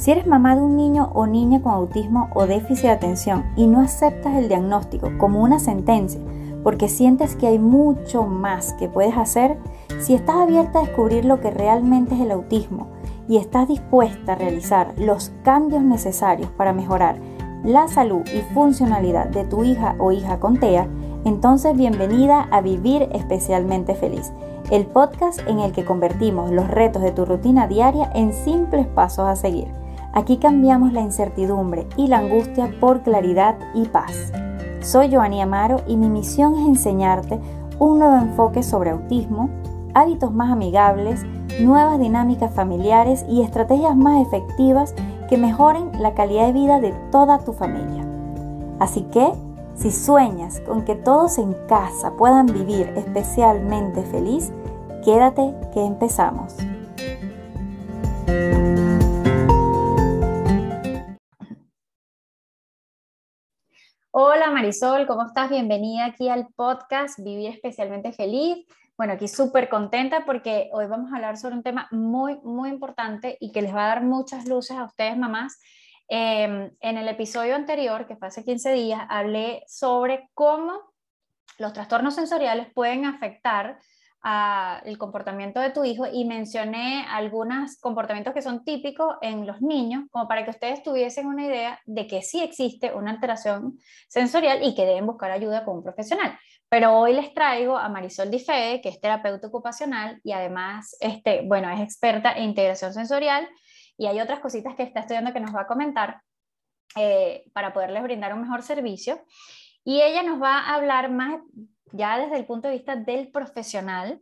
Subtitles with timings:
[0.00, 3.66] Si eres mamá de un niño o niña con autismo o déficit de atención y
[3.66, 6.18] no aceptas el diagnóstico como una sentencia
[6.64, 9.58] porque sientes que hay mucho más que puedes hacer,
[9.98, 12.88] si estás abierta a descubrir lo que realmente es el autismo
[13.28, 17.16] y estás dispuesta a realizar los cambios necesarios para mejorar
[17.62, 20.88] la salud y funcionalidad de tu hija o hija con TEA,
[21.26, 24.32] entonces bienvenida a Vivir Especialmente Feliz,
[24.70, 29.28] el podcast en el que convertimos los retos de tu rutina diaria en simples pasos
[29.28, 29.79] a seguir.
[30.12, 34.32] Aquí cambiamos la incertidumbre y la angustia por claridad y paz.
[34.80, 37.38] Soy Joanny Amaro y mi misión es enseñarte
[37.78, 39.48] un nuevo enfoque sobre autismo,
[39.94, 41.24] hábitos más amigables,
[41.60, 44.94] nuevas dinámicas familiares y estrategias más efectivas
[45.28, 48.04] que mejoren la calidad de vida de toda tu familia.
[48.80, 49.32] Así que,
[49.76, 54.50] si sueñas con que todos en casa puedan vivir especialmente feliz,
[55.04, 56.56] quédate que empezamos.
[64.12, 65.50] Hola Marisol, ¿cómo estás?
[65.50, 68.66] Bienvenida aquí al podcast Vivir especialmente feliz.
[68.96, 73.36] Bueno, aquí súper contenta porque hoy vamos a hablar sobre un tema muy, muy importante
[73.38, 75.60] y que les va a dar muchas luces a ustedes, mamás.
[76.08, 80.72] Em, en el episodio anterior, que fue hace 15 días, hablé sobre cómo
[81.58, 83.78] los trastornos sensoriales pueden afectar
[84.84, 90.04] el comportamiento de tu hijo y mencioné algunos comportamientos que son típicos en los niños,
[90.10, 94.74] como para que ustedes tuviesen una idea de que sí existe una alteración sensorial y
[94.74, 96.38] que deben buscar ayuda con un profesional.
[96.68, 101.70] Pero hoy les traigo a Marisol Difede, que es terapeuta ocupacional y además, este, bueno,
[101.70, 103.48] es experta en integración sensorial
[103.96, 106.20] y hay otras cositas que está estudiando que nos va a comentar
[106.96, 109.24] eh, para poderles brindar un mejor servicio.
[109.82, 111.40] Y ella nos va a hablar más
[111.92, 114.20] ya desde el punto de vista del profesional,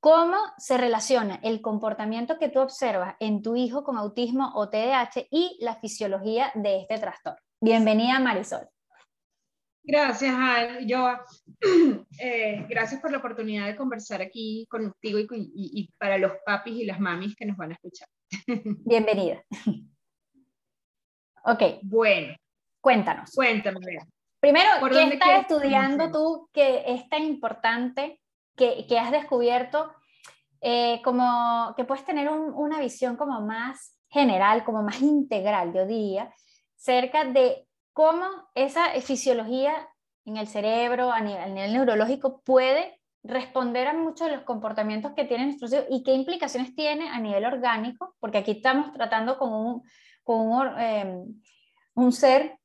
[0.00, 5.26] cómo se relaciona el comportamiento que tú observas en tu hijo con autismo o TDAH
[5.30, 7.40] y la fisiología de este trastorno.
[7.60, 8.68] Bienvenida Marisol.
[9.82, 10.34] Gracias,
[10.86, 11.08] Yo,
[12.20, 16.84] eh, gracias por la oportunidad de conversar aquí contigo y, y, para los papis y
[16.84, 18.08] las mamis que nos van a escuchar.
[18.84, 19.42] Bienvenida.
[21.44, 21.62] Ok.
[21.82, 22.36] Bueno.
[22.80, 23.30] Cuéntanos.
[23.34, 23.80] Cuéntame.
[24.48, 28.18] Primero, ¿qué estás estudiando tú que es tan importante
[28.56, 29.92] que, que has descubierto
[30.62, 36.32] eh, como que puedes tener una visión como más general, como más integral, yo diría,
[36.76, 39.86] cerca de cómo esa fisiología
[40.24, 45.12] en el cerebro, a nivel, a nivel neurológico, puede responder a muchos de los comportamientos
[45.12, 49.36] que tienen nuestros hijos y qué implicaciones tiene a nivel orgánico, porque aquí estamos tratando
[49.36, 49.82] con un,
[50.24, 51.24] con un, eh,
[51.94, 52.57] un ser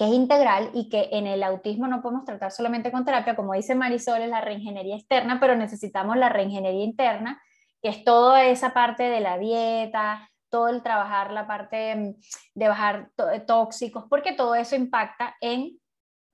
[0.00, 3.52] que es integral y que en el autismo no podemos tratar solamente con terapia, como
[3.52, 7.42] dice Marisol, es la reingeniería externa, pero necesitamos la reingeniería interna,
[7.82, 12.14] que es toda esa parte de la dieta, todo el trabajar la parte mm,
[12.54, 13.10] de bajar
[13.46, 15.78] tóxicos, porque todo eso impacta en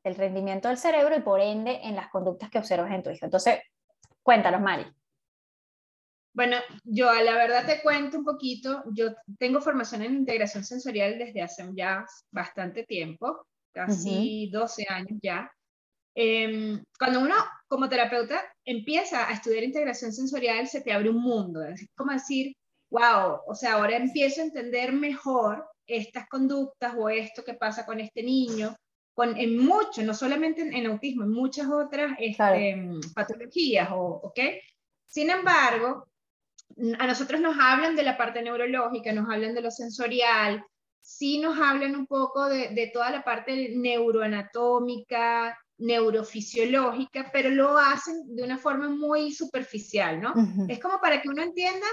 [0.04, 3.25] el rendimiento del cerebro y por ende en las conductas que observas en tu hijo.
[3.25, 3.59] Entonces,
[4.22, 4.87] cuéntanos, Mari.
[6.33, 9.09] Bueno, yo la verdad te cuento un poquito, yo
[9.41, 13.44] tengo formación en integración sensorial desde hace ya bastante tiempo
[13.76, 15.53] casi 12 años ya.
[16.14, 17.34] Em, cuando uno
[17.69, 21.62] como terapeuta empieza a estudiar integración sensorial, se te abre un mundo.
[21.62, 22.56] Es como decir,
[22.91, 28.00] wow, o sea, ahora empiezo a entender mejor estas conductas o esto que pasa con
[28.00, 28.75] este niño,
[29.15, 32.76] con, en mucho, no solamente en, autismo, en muchas otras este,
[33.15, 34.41] patologías, o, ¿ok?
[35.06, 36.09] Sin embargo,
[36.98, 40.65] a nosotros nos hablan de la parte neurológica, nos hablan de lo sensorial,
[41.06, 48.43] sí nos hablan un poco de, toda la parte neuroanatómica, neurofisiológica, pero lo hacen de
[48.43, 50.34] una forma muy superficial, ¿no?
[50.69, 51.87] Es como para que uno entienda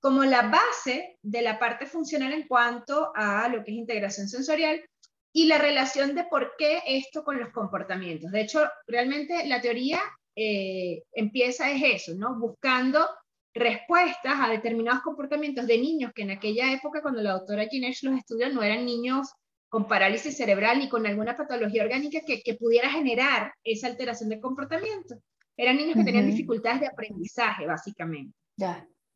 [0.00, 4.84] como la base de la parte funcional en cuanto a lo que es integración sensorial
[5.32, 8.32] y la relación de por qué esto con los comportamientos.
[8.32, 10.00] De hecho, realmente la teoría
[10.34, 12.36] eh, empieza es eso, ¿no?
[12.38, 13.08] Buscando
[13.54, 18.16] respuestas a determinados comportamientos de niños que en aquella época, cuando la doctora Ginesh los
[18.16, 19.32] estudió, no eran niños
[19.68, 24.40] con parálisis cerebral ni con alguna patología orgánica que, que pudiera generar esa alteración de
[24.40, 25.16] comportamiento.
[25.56, 28.34] Eran niños que tenían dificultades de aprendizaje, básicamente.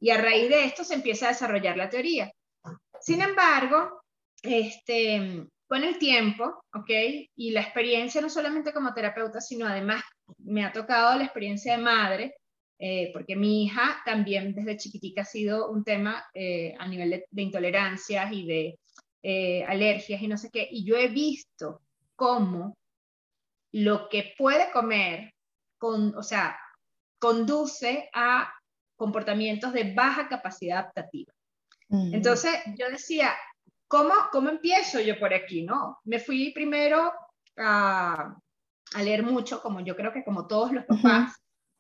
[0.01, 2.31] Y a raíz de esto se empieza a desarrollar la teoría.
[3.01, 4.03] Sin embargo,
[4.43, 6.91] este, con el tiempo, ¿ok?
[7.37, 10.03] Y la experiencia no solamente como terapeuta, sino además
[10.39, 12.35] me ha tocado la experiencia de madre,
[12.85, 17.43] eh, porque mi hija también desde chiquitica ha sido un tema eh, a nivel de,
[17.43, 18.79] intolerancias y de
[19.23, 21.81] eh, alergias y no sé qué, y yo he visto
[22.17, 22.77] cómo
[23.71, 25.33] lo que puede comer,
[25.79, 26.59] con, o sea,
[27.21, 28.53] conduce a
[28.97, 31.33] comportamientos de baja capacidad adaptativa.
[31.89, 33.33] Entonces yo decía,
[33.87, 35.63] ¿cómo, ¿cómo empiezo yo por aquí?
[35.63, 35.99] ¿no?
[36.03, 37.13] Me fui primero
[37.59, 38.35] a,
[38.95, 41.33] a leer mucho, como yo creo que como todos los papás,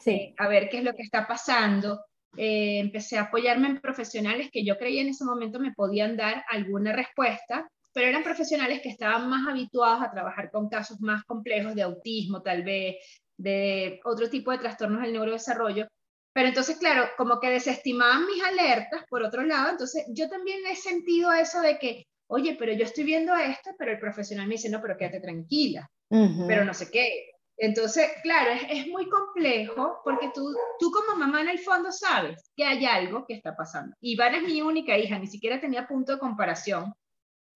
[0.02, 0.34] sí.
[0.38, 2.04] a ver qué es lo que está pasando.
[2.36, 6.44] Eh, empecé a apoyarme en profesionales que yo creía en ese momento me podían dar
[6.48, 11.74] alguna respuesta, pero eran profesionales que estaban más habituados a trabajar con casos más complejos
[11.74, 12.96] de autismo, tal vez,
[13.36, 15.86] de otro tipo de trastornos del neurodesarrollo.
[16.32, 20.76] Pero entonces, claro, como que desestimaban mis alertas, por otro lado, entonces yo también he
[20.76, 24.70] sentido eso de que, oye, pero yo estoy viendo esto, pero el profesional me dice,
[24.70, 27.31] no, pero quédate tranquila, pero no sé qué.
[27.56, 32.64] Entonces, claro, es, muy complejo porque tú, tú como mamá en el fondo sabes que
[32.64, 33.94] hay algo que está pasando.
[34.00, 36.92] Ivana es mi única hija, ni siquiera tenía punto de comparación,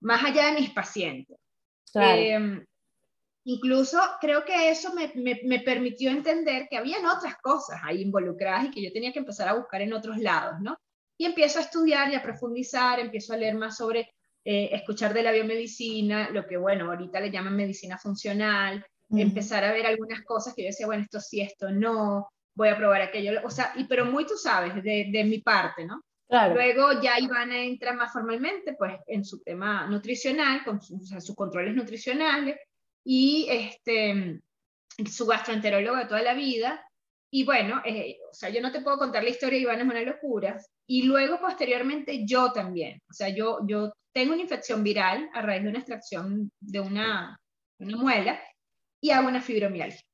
[0.01, 1.37] más allá de mis pacientes.
[1.95, 2.63] Em,
[3.45, 8.65] incluso creo que eso me, me, me, permitió entender que habían otras cosas ahí involucradas
[8.65, 10.77] y que yo tenía que empezar a buscar en otros lados, ¿no?
[11.17, 14.11] Y empiezo a estudiar y a profundizar, empiezo a leer más sobre
[14.45, 19.71] eh, escuchar de la biomedicina, lo que, bueno, ahorita le llaman medicina funcional, empezar a
[19.71, 23.39] ver algunas cosas que yo decía, bueno, esto sí, esto no, voy a probar aquello,
[23.43, 26.01] o sea, y, pero muy tú sabes, de, de mi parte, ¿no?
[26.27, 26.55] Claro.
[26.55, 32.59] Luego ya Ivana entra más formalmente pues, en su tema nutricional, con sus controles nutricionales
[33.05, 34.41] y este,
[35.09, 36.83] su gastroenterólogo de toda la vida.
[37.31, 40.01] Y bueno, eh, o sea, yo no te puedo contar la historia Ivana, es una
[40.01, 40.59] locura.
[40.85, 43.01] Y luego posteriormente yo también.
[43.09, 47.39] O sea, yo, yo tengo una infección viral a raíz de una extracción de una,
[47.79, 48.41] una muela
[49.07, 50.05] y hago una fibromialgia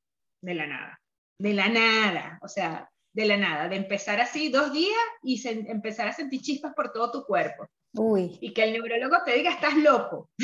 [0.41, 1.01] de la nada.
[1.39, 2.39] De la nada.
[2.41, 6.73] O sea, de la nada, de empezar así dos días y empezar a sentir chispas
[6.73, 7.67] por todo tu cuerpo.
[7.93, 8.37] Uy.
[8.41, 10.29] Y que el neurólogo te diga, estás loco.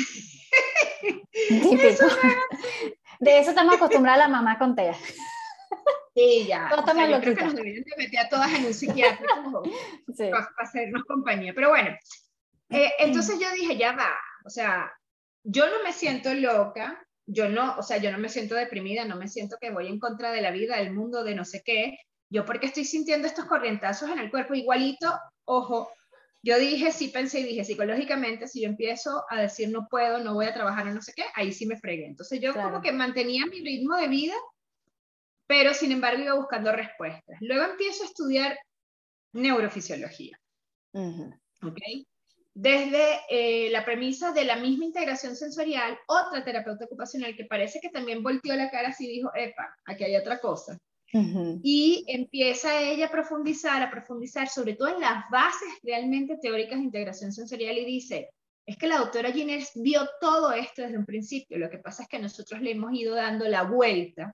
[3.20, 4.96] de eso estamos acostumbradas la mamá con TEA.
[6.14, 6.70] Sí, ya.
[6.76, 9.62] O sea, yo creo que nos deberían de meter a todas en un psiquiátrico
[10.18, 11.52] para, hacernos compañía.
[11.54, 11.90] Pero bueno,
[12.68, 14.12] eh, entonces yo dije, ya va.
[14.44, 14.92] O sea,
[15.42, 19.16] yo no me siento loca, yo no, o sea, yo no me siento deprimida, no
[19.16, 21.98] me siento que voy en contra de la vida, del mundo, de no sé qué,
[22.30, 25.12] yo porque estoy sintiendo estos corrientazos en el cuerpo igualito,
[25.44, 25.90] ojo,
[26.42, 30.34] yo dije, sí pensé y dije, psicológicamente, si yo empiezo a decir no puedo, no
[30.34, 32.06] voy a trabajar o no sé qué, ahí sí me fregué.
[32.06, 34.34] Entonces yo como que mantenía mi ritmo de vida,
[35.46, 37.36] pero sin embargo iba buscando respuestas.
[37.40, 38.58] Luego empiezo a estudiar
[39.32, 40.38] neurofisiología.
[42.54, 47.90] Desde eh, la premisa de la misma integración sensorial, otra terapeuta ocupacional que parece que
[47.90, 50.78] también volteó la cara y dijo, epa, aquí hay otra cosa.
[51.12, 56.84] Y empieza ella a profundizar, a profundizar sobre todo en las bases realmente teóricas de
[56.84, 58.30] integración sensorial y dice,
[58.64, 62.08] es que la doctora Giners vio todo esto desde un principio, lo que pasa es
[62.08, 64.32] que nosotros le hemos ido dando la vuelta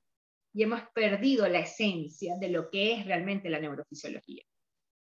[0.52, 4.42] y hemos perdido la esencia de lo que es realmente la neurofisiología.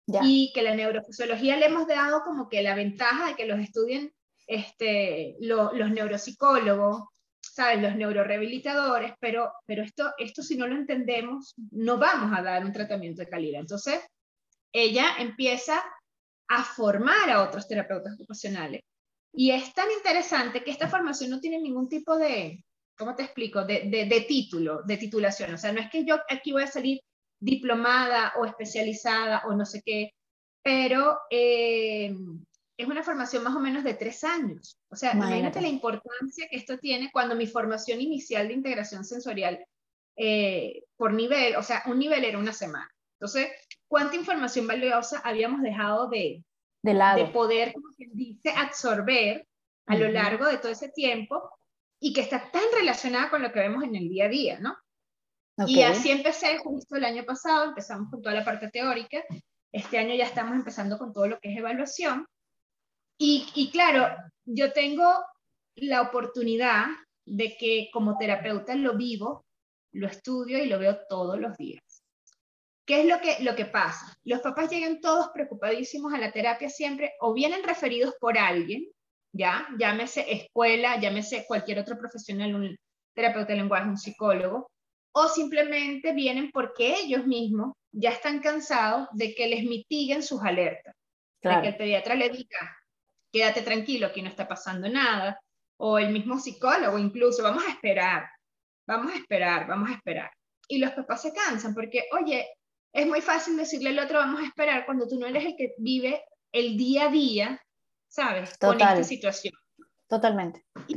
[0.06, 4.12] Y que la neurofisiología le hemos dado como que la ventaja de que los estudien
[4.46, 7.04] este, los neuropsicólogos,
[7.40, 7.80] ¿sabes?
[7.80, 12.72] Los neurorehabilitadores, pero, pero esto, esto si no lo entendemos, no vamos a dar un
[12.72, 13.60] tratamiento de calidad.
[13.60, 14.00] Entonces,
[14.72, 15.82] ella empieza
[16.48, 18.82] a formar a otros terapeutas ocupacionales.
[19.34, 22.64] Y es tan interesante que esta formación no tiene ningún tipo de,
[22.96, 23.64] ¿cómo te explico?
[23.64, 25.54] De, de, título, de titulación.
[25.54, 27.00] O sea, no es que yo aquí voy a salir
[27.42, 30.14] diplomada o especializada o no sé qué,
[30.62, 32.14] pero eh,
[32.76, 34.78] es una formación más o menos de tres años.
[34.88, 39.64] O sea, imagínate, la importancia que esto tiene cuando mi formación inicial de integración sensorial
[40.16, 42.90] eh, por nivel, o sea, un nivel era una semana.
[43.18, 43.48] Entonces,
[43.88, 46.44] ¿cuánta información valiosa habíamos dejado de,
[46.82, 47.24] de, lado.
[47.24, 49.48] de poder, como quien dice, absorber
[49.86, 51.50] a lo largo de todo ese tiempo
[51.98, 54.76] y que está tan relacionada con lo que vemos en el día a día, ¿no?
[55.66, 59.22] Y así empecé justo el año pasado, empezamos con toda la parte teórica,
[59.70, 62.26] este año ya estamos empezando con todo lo que es evaluación
[63.24, 65.14] y, claro, yo tengo
[65.76, 66.86] la oportunidad
[67.24, 69.44] de que como terapeuta lo vivo,
[69.92, 71.82] lo estudio y lo veo todos los días.
[72.84, 74.12] ¿Qué es lo que, lo que pasa?
[74.24, 78.88] Los papás llegan todos preocupadísimos a la terapia siempre o vienen referidos por alguien,
[79.32, 82.76] ya, llámese escuela, llámese cualquier otro profesional, un
[83.14, 84.71] terapeuta de lenguaje, un psicólogo,
[85.12, 90.94] o simplemente vienen porque ellos mismos ya están cansados de que les mitiguen sus alertas,
[91.42, 92.78] de que el pediatra le diga,
[93.30, 95.38] quédate tranquilo, aquí no está pasando nada,
[95.78, 98.28] o el mismo psicólogo incluso, vamos a esperar,
[98.86, 100.30] vamos a esperar, vamos a esperar.
[100.68, 102.48] Y los papás se cansan porque, oye,
[102.94, 105.74] es muy fácil decirle al otro, vamos a esperar, cuando tú no eres el que
[105.78, 107.62] vive el día a día,
[108.08, 108.56] ¿sabes?
[108.58, 109.54] Con esta situación.
[110.08, 110.64] Totalmente.
[110.88, 110.94] Y,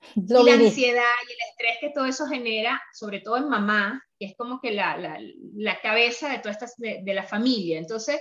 [0.16, 4.36] la ansiedad y el estrés que todo eso genera, sobre todo en mamá, que es
[4.36, 5.18] como que la, la,
[5.54, 7.78] la cabeza de toda esta, de, de la familia.
[7.78, 8.20] Entonces,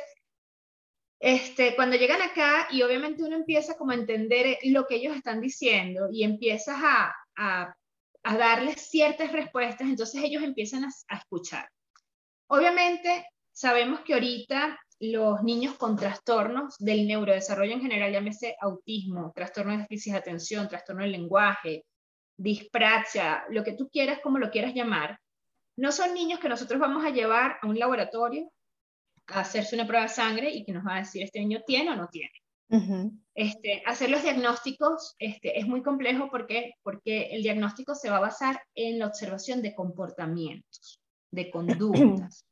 [1.19, 5.41] este, cuando llegan acá y obviamente uno empieza como a entender lo que ellos están
[5.41, 7.75] diciendo y empiezas a, a,
[8.23, 11.67] a darles ciertas respuestas, entonces ellos empiezan a, a escuchar.
[12.47, 19.71] Obviamente sabemos que ahorita los niños con trastornos del neurodesarrollo en general, llámese autismo, trastorno
[19.73, 21.85] de déficit de atención, trastorno del lenguaje,
[22.37, 25.19] dispraxia, lo que tú quieras, como lo quieras llamar,
[25.77, 28.51] no son niños que nosotros vamos a llevar a un laboratorio
[29.27, 31.91] a hacerse una prueba de sangre y que nos va a decir este niño tiene
[31.91, 32.31] o no tiene.
[33.33, 38.21] este, hacer los diagnósticos este, es muy complejo porque, porque el diagnóstico se va a
[38.21, 40.99] basar en la observación de comportamientos,
[41.31, 42.46] de conductas.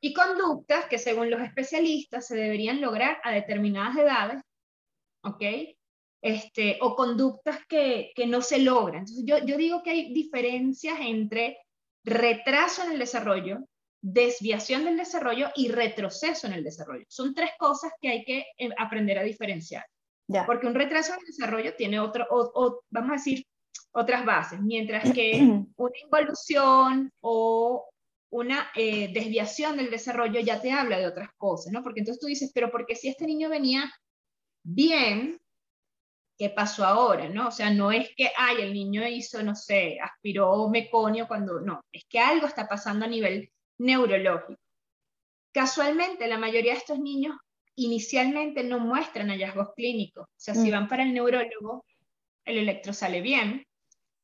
[0.00, 4.42] Y conductas que según los especialistas se deberían lograr a determinadas edades,
[5.22, 5.42] ¿ok?
[6.22, 9.00] Este, o conductas que, que no se logran.
[9.00, 11.58] Entonces yo, yo digo que hay diferencias entre
[12.04, 13.58] retraso en el desarrollo,
[14.00, 17.04] desviación del desarrollo y retroceso en el desarrollo.
[17.08, 19.84] Son tres cosas que hay que eh, aprender a diferenciar.
[20.46, 23.44] Porque un retraso en el desarrollo tiene otro, o, vamos a decir,
[23.92, 25.32] otras bases, mientras que
[25.76, 27.88] una involución o
[28.30, 31.82] una eh, desviación del desarrollo ya te habla de otras cosas, ¿no?
[31.82, 33.90] Porque entonces tú dices, pero porque si este niño venía
[34.62, 35.40] bien,
[36.38, 37.28] ¿qué pasó ahora?
[37.28, 37.48] ¿no?
[37.48, 41.84] O sea, no es que, ay, el niño hizo, no sé, aspiró meconio cuando, no,
[41.90, 44.60] es que algo está pasando a nivel neurológico.
[45.52, 47.34] Casualmente, la mayoría de estos niños
[47.74, 50.26] inicialmente no muestran hallazgos clínicos.
[50.26, 50.72] O sea, si mm.
[50.72, 51.84] van para el neurólogo,
[52.44, 53.66] el electro sale bien,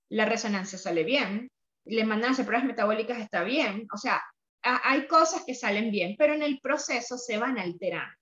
[0.08, 1.50] la resonancia sale bien,
[1.84, 3.86] le mandan a hacer pruebas metabólicas, está bien.
[3.92, 4.22] O sea,
[4.62, 8.14] hay cosas que salen bien, pero en el proceso se van alterando.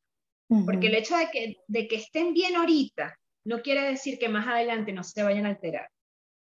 [0.67, 4.47] Porque el hecho de que, de que estén bien ahorita no quiere decir que más
[4.47, 5.89] adelante no se vayan a alterar.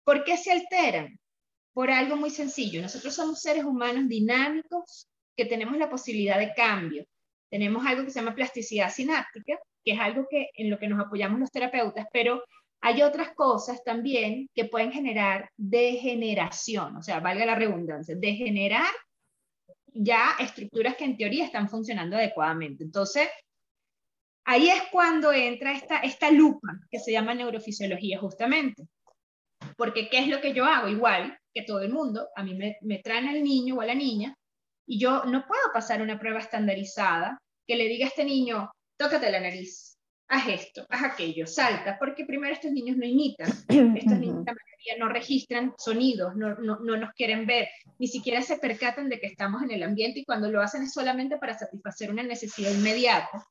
[0.04, 1.20] ¿Por qué se alteran?
[1.74, 2.82] Por algo muy sencillo.
[2.82, 7.06] Nosotros somos seres humanos dinámicos que tenemos la posibilidad de cambio.
[7.52, 11.00] Tenemos algo que se llama plasticidad sináptica, que es algo que, en lo que nos
[11.00, 12.44] apoyamos los terapeutas, pero
[12.84, 18.92] hay otras cosas también que pueden generar degeneración, o sea, valga la redundancia, degenerar
[19.88, 22.84] ya estructuras que en teoría están funcionando adecuadamente.
[22.84, 23.30] Entonces,
[24.46, 25.72] Ahí es cuando entra
[26.04, 28.84] esta, lupa que se llama neurofisiología justamente.
[29.78, 30.90] Porque ¿qué es lo que yo hago?
[30.90, 33.96] Igual que todo el mundo, a mí me, me traen al niño o a la
[33.96, 34.36] niña
[34.86, 39.32] y yo no puedo pasar una prueba estandarizada que le diga a este niño, tócate
[39.32, 39.93] la nariz,
[40.34, 44.98] haz esto, haz aquello, salta, porque primero estos niños no imitan, estos niños la mayoría
[45.00, 47.68] no registran sonidos, no, no, no, nos quieren ver,
[48.00, 50.94] ni siquiera se percatan de que estamos en el ambiente y cuando lo hacen es
[50.94, 53.46] solamente para satisfacer una necesidad inmediata.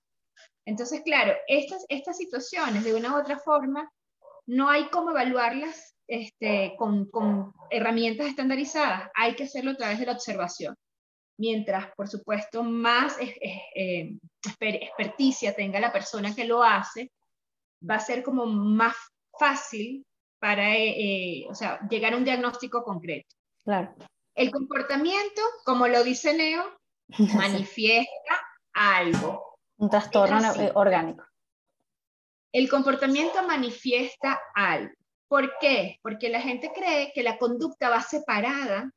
[0.65, 3.89] Entonces, claro, estas, estas situaciones de una u otra forma
[4.47, 10.07] no hay cómo evaluarlas este, con, con, herramientas estandarizadas, hay que hacerlo a través de
[10.07, 10.77] la observación.
[11.43, 14.17] Mientras, por supuesto, más eh,
[14.61, 17.11] experticia tenga la persona que lo hace,
[17.83, 18.95] va a ser como más
[19.37, 20.07] fácil
[20.39, 23.35] para eh, eh, o sea, llegar a un diagnóstico concreto.
[23.65, 23.93] Claro.
[24.37, 26.63] El comportamiento, como lo dice Leo,
[27.35, 28.41] manifiesta
[28.73, 29.59] algo.
[29.79, 30.39] Un trastorno
[30.75, 31.25] orgánico.
[32.53, 34.95] El comportamiento manifiesta algo.
[35.27, 35.99] ¿Por qué?
[36.03, 38.93] Porque la gente cree que la conducta va separada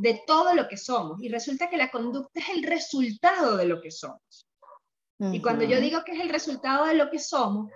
[0.00, 3.80] de todo lo que somos y resulta que la conducta es el resultado de lo
[3.80, 4.46] que somos.
[5.18, 7.70] Y cuando yo digo que es el resultado de lo que somos,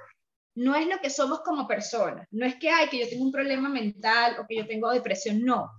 [0.54, 3.32] no es lo que somos como personas, no es que hay que yo tengo un
[3.32, 5.70] problema mental o que yo tengo depresión, no.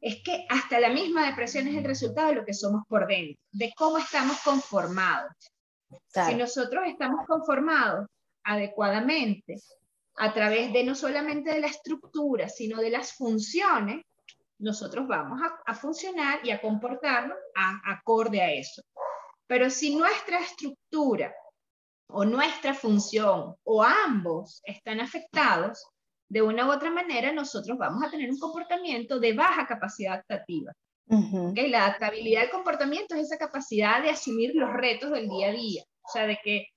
[0.00, 3.40] Es que hasta la misma depresión es el resultado de lo que somos por dentro,
[3.52, 5.30] de cómo estamos conformados.
[6.26, 8.08] Si nosotros estamos conformados
[8.42, 9.54] adecuadamente
[10.16, 14.04] a través de no solamente de la estructura, sino de las funciones,
[14.58, 17.36] nosotros vamos a, funcionar y a comportarnos
[17.84, 18.82] acorde a eso.
[19.46, 21.34] Pero si nuestra estructura
[22.08, 25.84] o nuestra función o ambos están afectados,
[26.28, 30.72] de una u otra manera nosotros vamos a tener un comportamiento de baja capacidad adaptativa.
[31.06, 35.82] La adaptabilidad del comportamiento es esa capacidad de asumir los retos del día a día.
[36.02, 36.68] O sea, de que,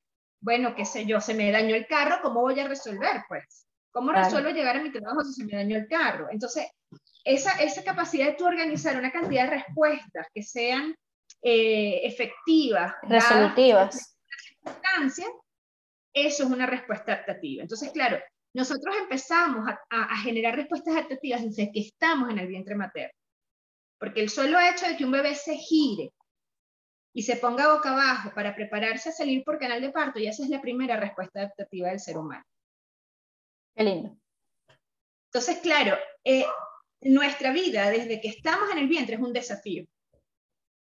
[0.41, 3.23] bueno, qué sé yo, se me dañó el carro, ¿cómo voy a resolver?
[3.29, 6.27] Pues, ¿cómo resuelvo llegar a mi trabajo si se me dañó el carro?
[6.29, 6.67] Entonces,
[7.27, 10.95] esa, esa capacidad de tú organizar una cantidad de respuestas que sean
[11.41, 14.17] eh, efectivas, resolutivas,
[16.13, 17.63] eso es una respuesta adaptativa.
[17.63, 18.17] Entonces, claro,
[18.53, 23.19] nosotros empezamos a, a, generar respuestas adaptativas desde que estamos en el vientre materno.
[23.99, 26.13] Porque el solo hecho de que un bebé se gire
[27.13, 30.43] y se ponga boca abajo para prepararse a salir por canal de parto, y esa
[30.43, 32.45] es la primera respuesta adaptativa del ser humano.
[33.75, 34.17] Qué lindo.
[35.25, 36.45] Entonces, claro, eh,
[37.01, 39.85] nuestra vida desde que estamos en el vientre es un desafío.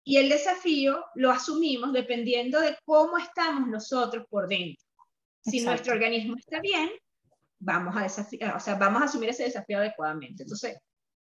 [0.05, 4.85] Y el desafío lo asumimos dependiendo de cómo estamos nosotros por dentro.
[5.43, 6.91] Si nuestro organismo está bien,
[7.59, 10.45] vamos a desafiar, o sea, vamos a asumir ese desafío adecuadamente.
[10.45, 10.79] Entonces,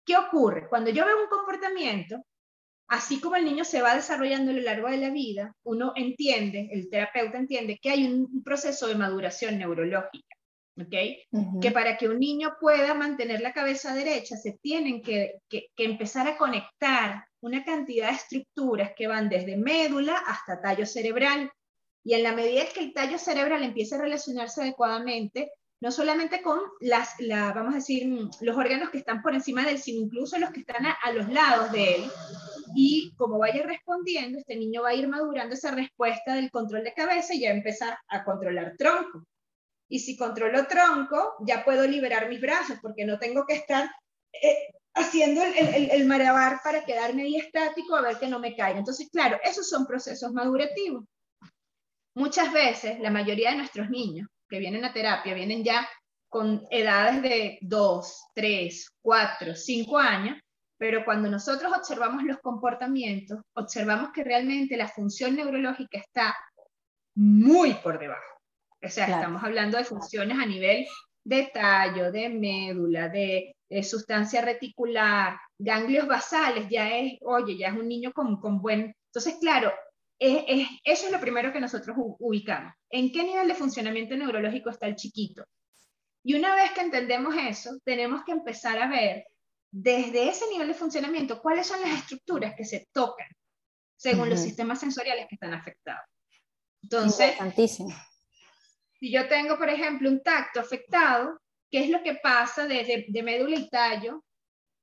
[0.04, 0.68] ¿qué ocurre?
[0.68, 2.24] Cuando yo veo un comportamiento,
[2.88, 6.68] así como el niño se va desarrollando a lo largo de la vida, uno entiende,
[6.72, 10.37] el terapeuta entiende que hay un proceso de maduración neurológica.
[10.80, 11.22] ¿Okay?
[11.60, 16.28] Que para que un niño pueda mantener la cabeza derecha, se tienen que, que, empezar
[16.28, 21.50] a conectar una cantidad de estructuras que van desde médula hasta tallo cerebral.
[22.04, 26.60] Y en la medida que el tallo cerebral empiece a relacionarse adecuadamente, no solamente con
[26.80, 28.08] las, la, vamos a decir,
[28.40, 31.12] los órganos que están por encima de él, sino incluso los que están a, a
[31.12, 32.10] los lados de él.
[32.74, 36.94] Y como vaya respondiendo, este niño va a ir madurando esa respuesta del control de
[36.94, 39.24] cabeza y ya empezar a controlar tronco.
[39.88, 43.90] Y si controlo tronco, ya puedo liberar mis brazos porque no tengo que estar
[44.32, 48.54] eh, haciendo el, el, el, marabar para quedarme ahí estático a ver que no me
[48.54, 48.78] caiga.
[48.78, 51.04] Entonces, claro, esos son procesos madurativos.
[52.14, 55.88] Muchas veces, la mayoría de nuestros niños que vienen a terapia vienen ya
[56.28, 60.38] con edades de 2, 3, 4, 5 años,
[60.76, 66.36] pero cuando nosotros observamos los comportamientos, observamos que realmente la función neurológica está
[67.14, 68.37] muy por debajo.
[68.82, 70.86] O sea, estamos hablando de funciones a nivel
[71.24, 77.86] de tallo, de médula, de, sustancia reticular, ganglios basales, ya es, oye, ya es un
[77.86, 78.94] niño con, con buen...
[79.08, 79.70] Entonces, claro,
[80.18, 82.72] es, eso es lo primero que nosotros ubicamos.
[82.88, 85.44] ¿En qué nivel de funcionamiento neurológico está el chiquito?
[86.24, 89.26] Y una vez que entendemos eso, tenemos que empezar a ver
[89.70, 93.28] desde ese nivel de funcionamiento cuáles son las estructuras que se tocan
[93.96, 96.08] según los sistemas sensoriales que están afectados.
[96.82, 97.34] Entonces,
[98.98, 101.40] si yo tengo, por ejemplo, un tacto afectado,
[101.70, 104.24] ¿qué es lo que pasa desde de médula y tallo?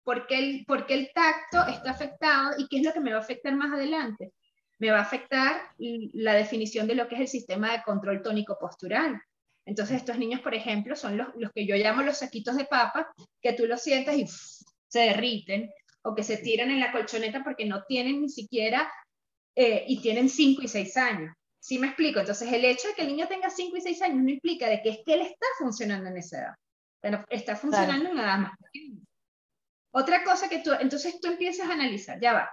[0.03, 3.17] ¿Por qué, el, ¿Por el tacto está afectado y qué es lo que me va
[3.17, 4.31] a afectar más adelante?
[4.77, 8.57] Me va a afectar la definición de lo que es el sistema de control tónico
[8.60, 9.19] postural.
[9.65, 13.11] Entonces, estos niños, por ejemplo, son los, los que yo llamo los saquitos de papa,
[13.42, 14.27] que tú los sientas y
[14.87, 15.72] se derriten,
[16.03, 18.92] o que se tiran en la colchoneta porque no tienen ni siquiera,
[19.55, 21.35] eh, y tienen 5 y 6 años.
[21.66, 22.20] ¿Sí me explico?
[22.20, 24.84] Entonces, el hecho de que el niño tenga 5 y 6 años no implica de
[24.84, 27.25] que es que él está funcionando en esa edad.
[27.28, 29.01] está funcionando en una edad más pequeña.
[29.92, 32.51] Otra cosa que tú, entonces tú empiezas a analizar, ya va,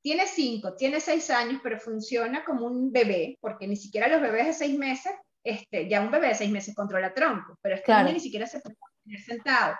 [0.00, 4.46] tiene 5, tiene 6 años, pero funciona como un bebé, porque ni siquiera los bebés
[4.46, 8.12] de 6 meses, este, ya un bebé de 6 meses controla tronco, pero es que
[8.12, 9.74] ni siquiera se puede tener sentado.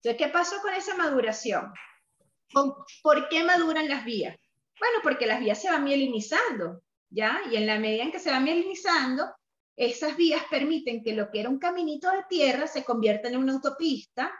[0.00, 1.72] Entonces, ¿qué pasó con esa maduración?
[2.52, 4.36] ¿Por qué maduran las vías?
[4.78, 6.82] Bueno, porque las vías se van mielinizando.
[7.12, 7.40] ¿Ya?
[7.50, 9.32] Y en la medida en que se va mielinizando,
[9.76, 13.54] esas vías permiten que lo que era un caminito de tierra se convierta en una
[13.54, 14.32] autopista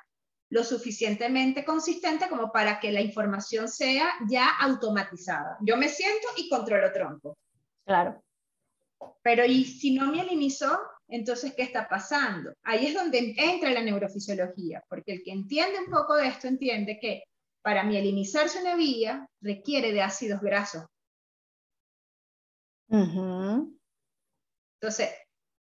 [0.51, 5.57] lo suficientemente consistente como para que la información sea ya automatizada.
[5.63, 7.39] Yo me siento y controlo tronco.
[7.87, 8.23] Claro.
[9.23, 10.79] Pero ¿y si no mielinizó?
[11.09, 12.53] Entonces, ¿qué está pasando?
[12.65, 16.99] Ahí es donde entra la neurofisiología, porque el que entiende un poco de esto entiende
[17.01, 17.23] que
[17.63, 20.85] para mielinizarse una vía requiere de ácidos grasos
[24.81, 25.11] entonces,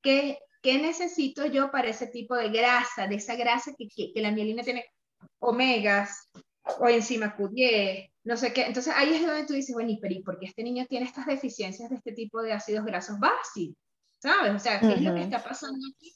[0.02, 4.32] ¿qué, ¿qué, necesito yo para ese tipo de grasa, de esa grasa que, que, la
[4.32, 4.86] mielina tiene
[5.40, 6.30] omegas
[6.80, 8.66] o enzima Q10, no sé qué?
[8.66, 11.90] Entonces ahí es donde tú dices, bueno, ¿y por qué este niño tiene estas deficiencias
[11.90, 13.76] de este tipo de ácidos grasos básicos?
[14.20, 14.56] ¿Sabes?
[14.56, 16.16] O sea, ¿qué es lo que está pasando aquí?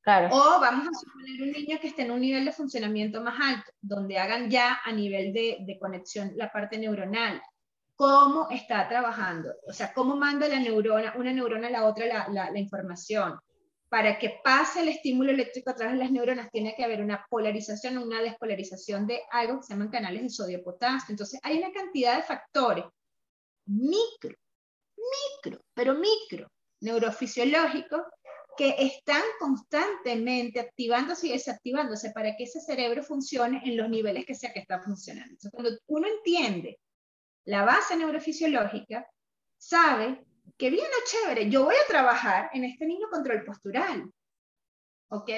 [0.00, 0.28] Claro.
[0.32, 3.70] O vamos a suponer un niño que esté en un nivel de funcionamiento más alto,
[3.80, 7.40] donde hagan ya a nivel de, de conexión la parte neuronal,
[7.96, 12.50] cómo está trabajando, o sea, cómo manda la neurona, una neurona a la otra la,
[12.50, 13.38] la, información.
[13.88, 17.24] Para que pase el estímulo eléctrico a través de las neuronas, tiene que haber una
[17.30, 21.12] polarización, una despolarización de algo que se llaman canales de sodio-potasio.
[21.12, 22.84] Entonces, hay una cantidad de factores
[23.66, 24.36] micro,
[24.96, 28.02] micro, pero micro, neurofisiológicos
[28.56, 34.34] que están constantemente activándose y desactivándose para que ese cerebro funcione en los niveles que
[34.34, 35.30] sea que está funcionando.
[35.30, 36.78] Entonces, cuando uno entiende
[37.44, 39.06] la base neurofisiológica,
[39.58, 40.24] sabe
[40.56, 44.10] que bien o chévere, yo voy a trabajar en este niño control postural.
[45.08, 45.30] ¿Ok?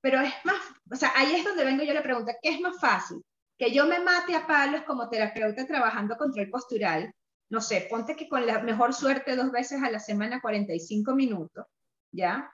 [0.00, 2.78] Pero es más, o sea, ahí es donde vengo yo la pregunta, ¿qué es más
[2.80, 3.22] fácil?
[3.56, 7.12] Que yo me mate a palos como terapeuta trabajando control postural,
[7.50, 11.66] no sé, ponte que con la mejor suerte dos veces a la semana 45 minutos,
[12.10, 12.52] ¿ya?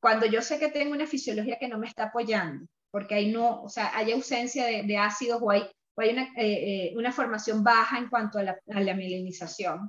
[0.00, 3.62] Cuando yo sé que tengo una fisiología que no me está apoyando, porque hay no,
[3.62, 7.10] o sea, hay ausencia de, de ácidos o hay o hay una, eh, eh, una,
[7.10, 9.88] formación baja en cuanto a la, a la mielinización.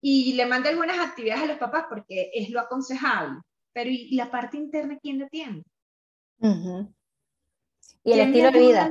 [0.00, 3.40] Y le manda algunas actividades a los papás porque es lo aconsejable.
[3.72, 5.64] Pero ¿y la parte interna quién la tiene?
[8.04, 8.90] Y el estilo de vida.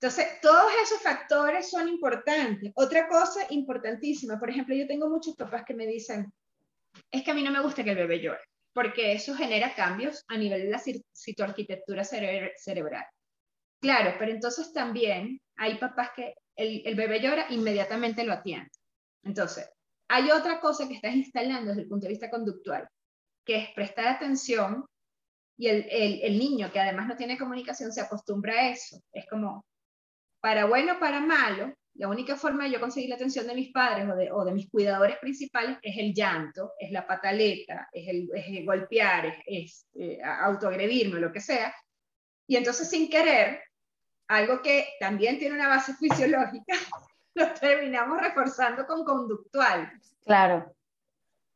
[0.00, 2.72] Entonces, todos esos factores son importantes.
[2.74, 6.30] Otra cosa importantísima, por ejemplo, yo tengo muchos papás que me dicen,
[7.10, 8.40] es que a mí no me gusta que el bebé llore,
[8.74, 10.82] porque eso genera cambios a nivel de la
[11.14, 13.06] citoarquitectura cerebral.
[13.84, 18.70] Claro, pero entonces también hay papás que el, el bebé llora, inmediatamente lo atienden.
[19.22, 19.70] Entonces,
[20.08, 22.88] hay otra cosa que estás instalando desde el punto de vista conductual,
[23.44, 24.86] que es prestar atención
[25.58, 28.98] y el, el, niño que además no tiene comunicación se acostumbra a eso.
[29.12, 29.66] Es como,
[30.40, 33.70] para bueno o para malo, la única forma de yo conseguir la atención de mis
[33.70, 38.08] padres o de, o de mis cuidadores principales es el llanto, es la pataleta, es
[38.08, 41.74] el, es golpear, es, es eh, autoagredirme, lo que sea.
[42.46, 43.60] Y entonces sin querer,
[44.28, 46.74] algo que también tiene una base fisiológica,
[47.34, 49.92] lo terminamos reforzando con conductual.
[50.24, 50.74] Claro.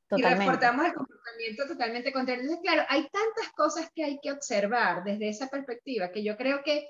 [0.08, 0.44] Totalmente.
[0.44, 2.42] Y reforzamos el comportamiento totalmente contrario.
[2.42, 6.62] Entonces, claro, hay tantas cosas que hay que observar desde esa perspectiva que yo creo
[6.64, 6.88] que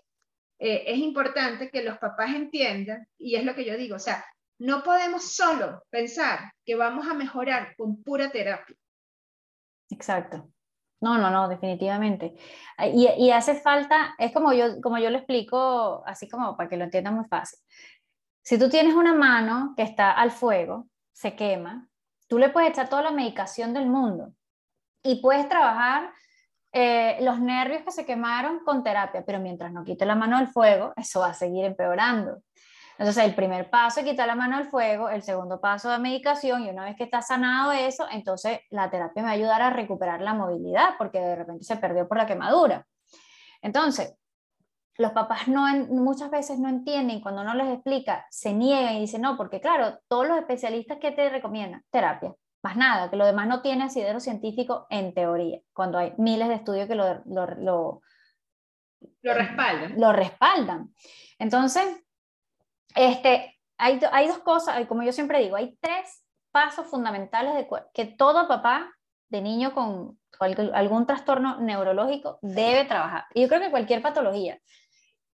[0.61, 4.25] eh, es importante que los papás entiendan, y es lo que yo digo, o sea,
[4.59, 8.77] no podemos solo pensar que vamos a mejorar con pura terapia.
[9.91, 10.51] Exacto.
[11.01, 12.35] No, no, no, definitivamente.
[12.93, 16.77] Y, y, hace falta, es como yo, como yo lo explico, así como para que
[16.77, 17.59] lo entiendan muy fácil.
[18.43, 21.89] Si tú tienes una mano que está al fuego, se quema,
[22.29, 24.33] tú le puedes echar toda la medicación del mundo
[25.03, 26.13] y puedes trabajar
[26.73, 30.49] eh, los nervios que se quemaron con terapia, pero mientras no quite la mano del
[30.49, 32.43] fuego, eso va a seguir empeorando.
[32.99, 36.65] Entonces, el primer paso es quitar la mano del fuego, el segundo paso de medicación,
[36.65, 39.71] y una vez que está sanado eso, entonces la terapia me va a ayudar a
[39.71, 42.87] recuperar la movilidad, porque de repente se perdió por la quemadura.
[43.63, 44.17] Entonces,
[44.97, 49.23] los papás no, muchas veces no entienden, cuando uno les explica, se niegan y dicen,
[49.23, 52.35] no, porque claro, todos los especialistas que te recomiendan, terapia,
[52.65, 56.55] más nada, que lo demás no tiene asidero científico en teoría, cuando hay miles de
[56.55, 58.03] estudios que lo, lo, lo,
[59.23, 60.01] lo respaldan.
[60.01, 60.93] Lo respaldan.
[61.39, 62.05] Entonces,
[62.95, 68.49] este, hay, hay dos cosas, como yo siempre digo, hay tres pasos fundamentales que todo
[68.49, 68.91] papá
[69.29, 70.19] de niño con
[70.73, 73.25] algún trastorno neurológico debe trabajar.
[73.35, 74.59] Y yo creo que cualquier patología,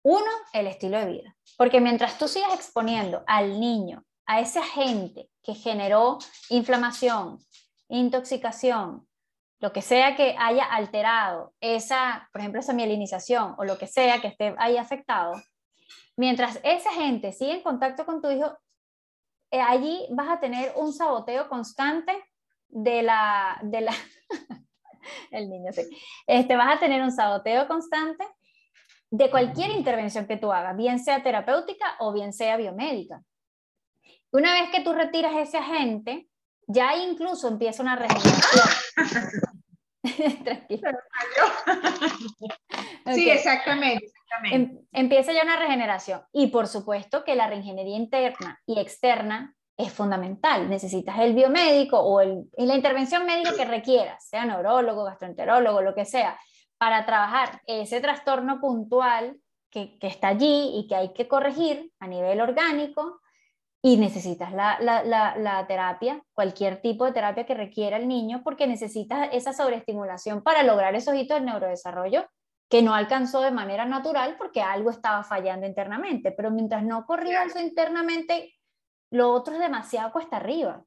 [0.03, 1.35] uno, el estilo de vida.
[1.57, 6.17] Porque mientras tú sigas exponiendo al niño a ese agente que generó
[6.49, 7.39] inflamación,
[7.89, 9.07] intoxicación,
[9.59, 14.21] lo que sea que haya alterado esa, por ejemplo, esa mielinización o lo que sea
[14.21, 15.33] que esté ahí afectado,
[16.17, 18.57] mientras ese agente sigue en contacto con tu hijo,
[19.51, 22.13] eh, allí vas a tener un saboteo constante
[22.69, 23.93] de la, de la
[25.31, 25.89] el niño sí,
[26.27, 28.25] este, vas a tener un saboteo constante
[29.09, 33.21] de cualquier intervención que tú hagas, bien sea terapéutica o bien sea biomédica.
[34.31, 36.29] Una vez que tú retiras ese agente,
[36.65, 38.69] ya incluso empieza una regeneración.
[43.13, 44.11] Sí, exactamente.
[44.51, 46.21] Em, empieza ya una regeneración.
[46.31, 50.69] Y por supuesto que la reingeniería interna y externa es fundamental.
[50.69, 56.05] Necesitas el biomédico o el, la intervención médica que requieras, sea neurólogo, gastroenterólogo, lo que
[56.05, 56.39] sea,
[56.77, 59.37] para trabajar ese trastorno puntual
[59.69, 63.21] que, está allí y que hay que corregir a nivel orgánico
[63.81, 69.29] y necesitas la, la, terapia, cualquier tipo de terapia que requiera el niño, porque necesitas
[69.31, 72.27] esa sobreestimulación para lograr esos hitos del neurodesarrollo
[72.71, 77.43] que no alcanzó de manera natural porque algo estaba fallando internamente, pero mientras no corría
[77.43, 78.55] eso internamente,
[79.11, 80.81] lo otro es demasiado cuesta arriba.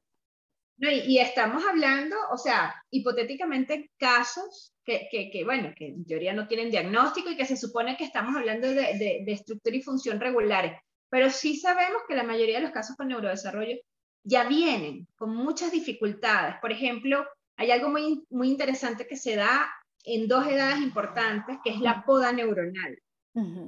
[0.77, 6.33] No, y, estamos hablando, o sea, hipotéticamente casos que, que, que, bueno, que en teoría
[6.33, 9.83] no tienen diagnóstico y que se supone que estamos hablando de, de, de, estructura y
[9.83, 10.73] función regulares,
[11.09, 13.77] pero sí sabemos que la mayoría de los casos con neurodesarrollo
[14.23, 16.55] ya vienen con muchas dificultades.
[16.59, 17.25] Por ejemplo,
[17.57, 19.69] hay algo muy, muy interesante que se da
[20.05, 22.97] en dos edades importantes, que es la poda neuronal.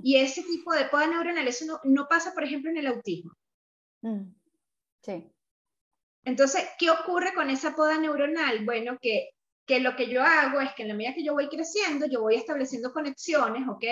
[0.01, 3.33] Y ese tipo de poda neuronal, eso no, no pasa, por ejemplo, en el autismo.
[4.01, 4.33] Mm.
[5.01, 5.29] Sí.
[6.23, 8.63] Entonces, ¿qué ocurre con esa poda neuronal?
[8.63, 9.31] Bueno, que,
[9.65, 12.21] que lo que yo hago es que en la medida que yo voy creciendo, yo
[12.21, 13.83] voy estableciendo conexiones, ¿ok?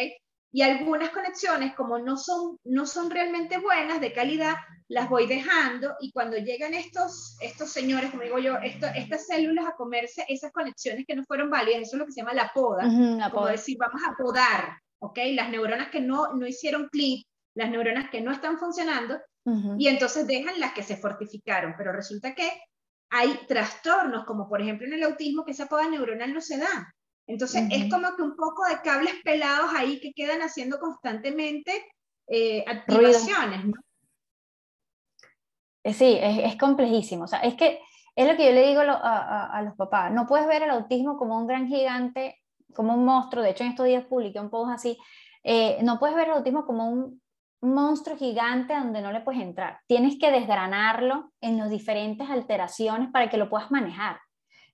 [0.56, 4.54] Y algunas conexiones, como no son, no son realmente buenas, de calidad,
[4.88, 9.76] las voy dejando y cuando llegan estos, estos señores, como digo yo, estas células a
[9.76, 12.86] comerse esas conexiones que no fueron válidas, eso es lo que se llama la poda,
[12.86, 15.20] la como decir, vamos a podar, ¿ok?
[15.34, 19.20] Las neuronas que no, no hicieron clic, las neuronas que no están funcionando,
[19.78, 22.50] y entonces dejan las que se fortificaron, pero resulta que
[23.10, 26.94] hay trastornos, como por ejemplo en el autismo, que esa poda neuronal no se da.
[27.28, 31.86] Entonces es como que un poco de cables pelados ahí que quedan haciendo constantemente
[32.28, 33.74] eh, activaciones.
[35.84, 37.26] Eh, sí, es, es, complejísimo.
[37.26, 37.80] O sea, es que
[38.16, 40.12] es lo que yo le digo a, a, los papás.
[40.12, 42.42] No puedes ver el autismo como un gran gigante,
[42.74, 43.44] como un monstruo.
[43.44, 44.98] De hecho, en estos días publiqué un post así.
[45.44, 47.22] Eh, no puedes ver el autismo como un
[47.62, 49.80] monstruo gigante donde no le puedes entrar.
[49.88, 54.20] Tienes que desgranarlo en las diferentes alteraciones para que lo puedas manejar.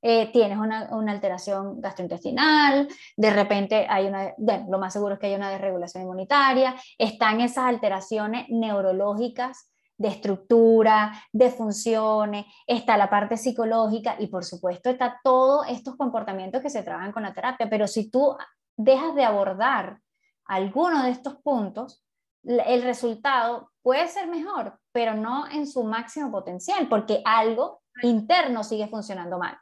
[0.04, 5.28] Eh, tienes una, alteración gastrointestinal, de repente hay una, bueno, lo más seguro es que
[5.28, 13.38] hay una desregulación inmunitaria, están esas alteraciones neurológicas de estructura, de funciones, está la parte
[13.38, 17.88] psicológica y por supuesto está todos estos comportamientos que se trabajan con la terapia, pero
[17.88, 18.36] si tú
[18.76, 20.00] dejas de abordar
[20.46, 22.04] alguno de estos puntos,
[22.44, 28.88] el resultado puede ser mejor, pero no en su máximo potencial, porque algo interno sigue
[28.88, 29.56] funcionando mal.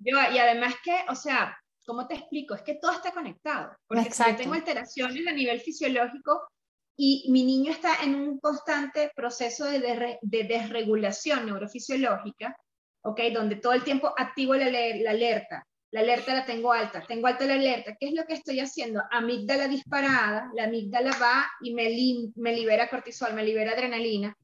[0.00, 2.54] Yo, y además que, o sea, ¿cómo te explico?
[2.54, 3.76] Es que todo está conectado.
[3.86, 6.48] Porque si yo tengo alteraciones a nivel fisiológico
[6.96, 12.56] y mi niño está en un constante proceso de, de desregulación neurofisiológica,
[13.02, 13.20] ¿ok?
[13.32, 17.46] Donde todo el tiempo activo la, la alerta, la alerta la tengo alta, tengo alta
[17.46, 19.02] la alerta, ¿qué es lo que estoy haciendo?
[19.10, 21.88] Amígdala disparada, la amígdala va y me,
[22.36, 24.36] me libera cortisol, me libera adrenalina,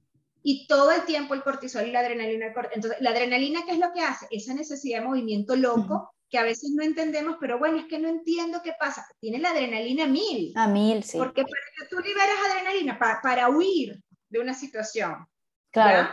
[0.49, 2.55] y todo el tiempo el cortisol y la adrenalina.
[2.73, 4.29] Entonces, la adrenalina, ¿qué es lo que hace?
[4.31, 8.09] Esa necesidad de movimiento loco que a veces no entendemos, pero bueno, es que no
[8.09, 9.05] entiendo qué pasa.
[9.19, 10.53] Tiene la adrenalina a mil.
[10.55, 11.19] A mil, sí.
[11.19, 15.27] Porque para que tú liberas adrenalina, para, para huir de una situación.
[15.73, 16.11] Claro.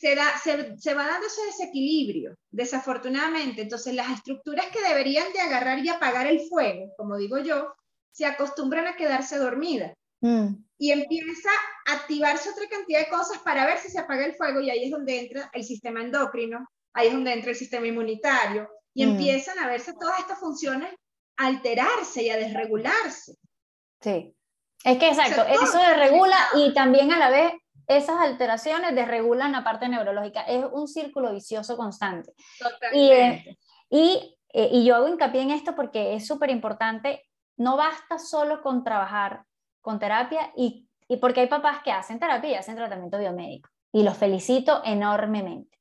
[0.00, 3.62] Se, da, se, se, va dando ese desequilibrio, desafortunadamente.
[3.62, 7.72] Entonces, las estructuras que deberían de agarrar y apagar el fuego, como digo yo,
[8.10, 9.94] se acostumbran a quedarse dormidas.
[10.20, 10.64] Mm.
[10.82, 11.50] Y empieza
[11.86, 14.84] a activarse otra cantidad de cosas para ver si se apaga el fuego y ahí
[14.84, 19.10] es donde entra el sistema endocrino, ahí es donde entra el sistema inmunitario y mm.
[19.10, 20.94] empiezan a verse todas estas funciones
[21.36, 23.34] alterarse y a desregularse.
[24.00, 24.34] Sí,
[24.82, 27.52] es que exacto, eso desregula y también a la vez
[27.86, 30.42] esas alteraciones desregulan la parte neurológica.
[30.42, 32.32] Es un círculo vicioso constante.
[32.94, 33.58] Y, eh,
[33.90, 37.22] y, eh, y yo hago hincapié en esto porque es súper importante.
[37.56, 39.42] No basta solo con trabajar
[39.80, 43.68] con terapia y, y porque hay papás que hacen terapia y hacen tratamiento biomédico.
[43.92, 45.76] Y los felicito enormemente.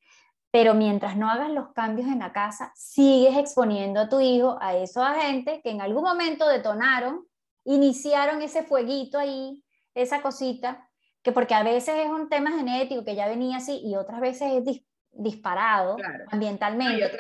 [0.52, 4.76] Pero mientras no hagas los cambios en la casa, sigues exponiendo a tu hijo a
[4.76, 7.26] esos agentes que en algún momento detonaron,
[7.66, 10.90] iniciaron ese fueguito ahí, esa cosita,
[11.22, 14.52] que porque a veces es un tema genético que ya venía así y otras veces
[14.54, 14.82] es
[15.12, 15.98] disparado
[16.32, 17.12] ambientalmente.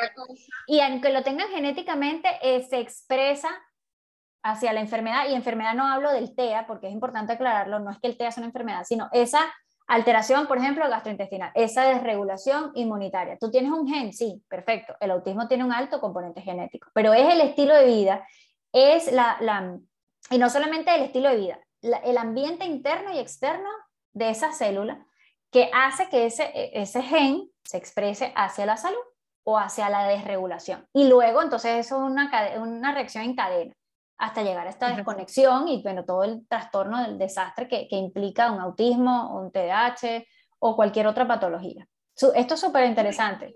[0.65, 3.49] Y aunque lo tengan genéticamente, eh, se expresa
[4.43, 7.99] hacia la enfermedad, y enfermedad no hablo del TEA, porque es importante aclararlo, no es
[7.99, 9.39] que el TEA sea una enfermedad, sino esa
[9.87, 13.37] alteración, por ejemplo, gastrointestinal, esa desregulación inmunitaria.
[13.39, 17.33] Tú tienes un gen, sí, perfecto, el autismo tiene un alto componente genético, pero es
[17.33, 18.27] el estilo de vida,
[18.71, 19.77] es la, la
[20.29, 23.69] y no solamente el estilo de vida, el ambiente interno y externo
[24.13, 25.05] de esa célula
[25.51, 28.99] que hace que ese, ese gen se exprese hacia la salud
[29.43, 30.87] o hacia la desregulación.
[30.93, 33.73] Y luego, entonces, eso es una, una reacción en cadena
[34.19, 38.51] hasta llegar a esta desconexión y bueno, todo el trastorno del desastre que, que implica
[38.51, 40.25] un autismo, un TDAH
[40.59, 41.87] o cualquier otra patología.
[42.35, 43.55] Esto es súper interesante.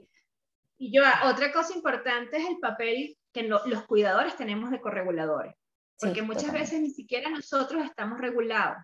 [0.78, 5.54] Y yo, otra cosa importante es el papel que los cuidadores tenemos de correguladores,
[6.00, 8.78] porque muchas veces ni siquiera nosotros estamos regulados,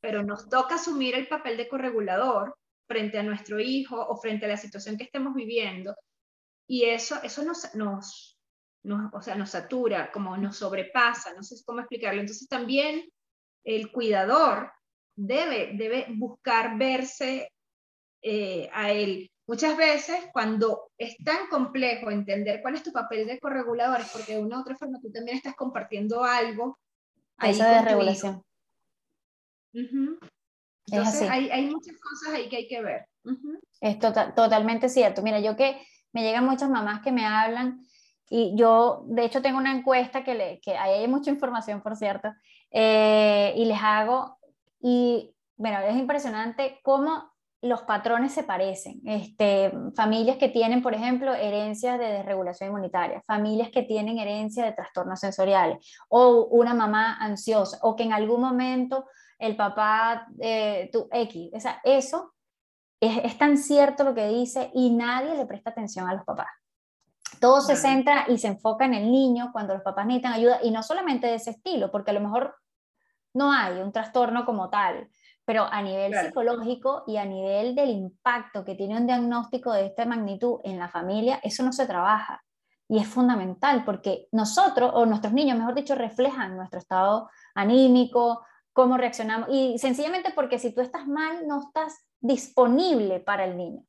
[0.00, 4.48] pero nos toca asumir el papel de corregulador frente a nuestro hijo o frente a
[4.48, 5.94] la situación que estemos viviendo,
[6.66, 8.35] y eso, eso nos, nos,
[8.86, 12.20] nos, o sea, nos satura, como nos sobrepasa, no sé cómo explicarlo.
[12.20, 13.04] Entonces también
[13.64, 14.72] el cuidador
[15.16, 17.52] debe, debe buscar verse
[18.22, 19.30] eh, a él.
[19.48, 24.34] Muchas veces cuando es tan complejo entender cuál es tu papel de corregulador, es porque
[24.34, 26.78] de una u otra forma tú también estás compartiendo algo.
[27.40, 28.42] Esa de regulación.
[29.72, 33.06] Entonces hay, hay, muchas cosas ahí que hay que ver.
[33.80, 35.22] Es tota-, totalmente cierto.
[35.22, 35.80] Mira, yo que
[36.12, 37.86] me llegan muchas mamás que me hablan
[38.28, 41.96] y yo, de hecho, tengo una encuesta que, le, que ahí hay mucha información, por
[41.96, 42.28] cierto,
[42.70, 44.38] eh, y les hago,
[44.80, 47.30] y bueno, es impresionante cómo
[47.62, 49.00] los patrones se parecen.
[49.04, 54.72] Este, familias que tienen, por ejemplo, herencias de desregulación inmunitaria, familias que tienen herencia de
[54.72, 59.06] trastornos sensoriales, o una mamá ansiosa, o que en algún momento
[59.38, 62.34] el papá, eh, tu X, o sea, eso
[63.00, 66.48] es, es tan cierto lo que dice y nadie le presta atención a los papás.
[67.40, 70.70] Todo se centra y se enfoca en el niño cuando los papás necesitan ayuda y
[70.70, 72.56] no solamente de ese estilo, porque a lo mejor
[73.34, 75.08] no hay un trastorno como tal,
[75.44, 80.04] pero a nivel psicológico y a nivel del impacto que tiene un diagnóstico de esta
[80.04, 82.42] magnitud en la familia, eso no se trabaja.
[82.88, 88.96] Y es fundamental porque nosotros, o nuestros niños, mejor dicho, reflejan nuestro estado anímico, cómo
[88.96, 89.48] reaccionamos.
[89.50, 93.84] Y sencillamente porque si tú estás mal, no estás disponible para el niño.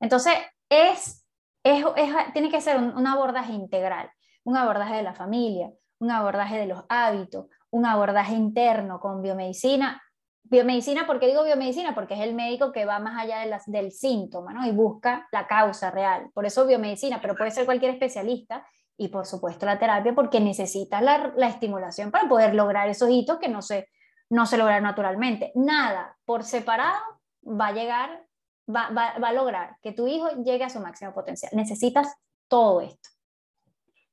[0.00, 0.34] Entonces,
[0.68, 1.21] es
[1.62, 4.10] tiene que ser un, abordaje integral,
[4.44, 10.02] un abordaje de la familia, un abordaje de los hábitos, un abordaje interno con biomedicina.
[10.44, 11.94] Biomedicina, ¿por qué digo biomedicina?
[11.94, 14.66] Porque es el médico que va más allá de las, del síntoma ¿no?
[14.66, 16.30] y busca la causa real.
[16.34, 21.00] Por eso biomedicina, pero puede ser cualquier especialista y por supuesto la terapia porque necesitas
[21.02, 23.88] la, la estimulación para poder lograr esos hitos que no se,
[24.28, 25.52] no se logran naturalmente.
[25.54, 27.00] Nada por separado
[27.44, 28.24] va a llegar,
[28.68, 31.52] va, va, va a lograr que tu hijo llegue a su máximo potencial.
[31.54, 32.14] Necesitas
[32.48, 33.08] todo esto.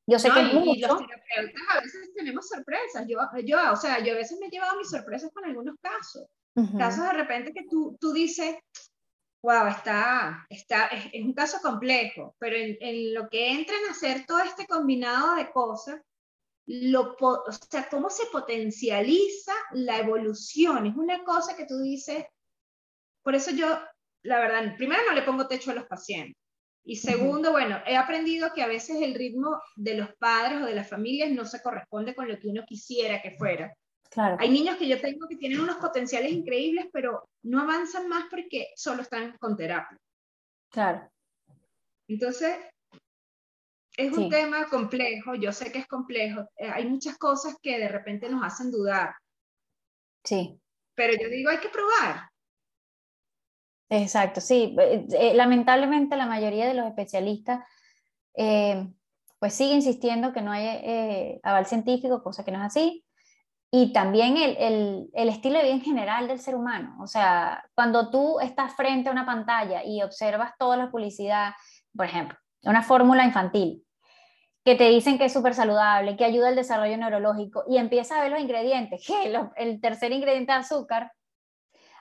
[0.10, 0.74] Yo sé que mucho.
[0.74, 3.06] Y los terapeutas a veces tenemos sorpresas.
[3.08, 6.28] Yo, yo, o sea, yo a veces me he llevado mis sorpresas con algunos casos.
[6.78, 8.56] Casos de repente que tú, tú dices,
[9.42, 14.26] wow, está, está, es, un caso complejo, pero en, en, lo que entran a hacer
[14.26, 16.02] todo este combinado de cosas,
[16.66, 20.88] lo, o sea, cómo se potencializa la evolución.
[20.88, 22.26] Es una cosa que tú dices,
[23.24, 23.80] por eso yo,
[24.24, 26.36] la verdad, primero no le pongo techo a los pacientes.
[26.84, 30.74] Y segundo, bueno, he aprendido que a veces el ritmo de los padres o de
[30.74, 33.74] las familias no se corresponde con lo que uno quisiera que fuera.
[34.10, 34.38] Claro.
[34.40, 38.70] Hay niños que yo tengo que tienen unos potenciales increíbles, pero no avanzan más porque
[38.76, 39.98] solo están con terapia.
[40.72, 41.08] Claro.
[42.08, 42.58] Entonces,
[43.96, 47.90] es un tema complejo, yo sé que es complejo, eh, hay muchas cosas que de
[47.90, 49.14] repente nos hacen dudar.
[50.24, 50.60] Sí.
[50.96, 52.30] Pero yo digo, hay que probar.
[53.90, 54.76] Exacto, sí.
[54.80, 57.66] Eh, eh, lamentablemente la mayoría de los especialistas
[58.36, 58.88] eh,
[59.40, 63.06] pues sigue insistiendo que no hay aval científico, cosa que no es así.
[63.72, 66.98] Y también el, el, el, estilo de vida en general del ser humano.
[67.02, 71.54] O sea, cuando tú estás frente a una pantalla y observas toda la publicidad,
[71.96, 73.86] por ejemplo, una fórmula infantil,
[74.66, 78.22] que te dicen que es súper saludable, que ayuda al desarrollo neurológico, y empiezas a
[78.22, 81.12] ver los ingredientes, que el tercer ingrediente es azúcar,